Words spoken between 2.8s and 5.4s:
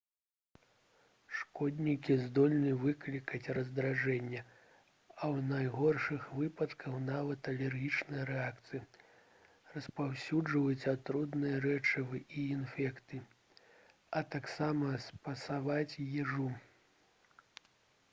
выклікаць раздражненне а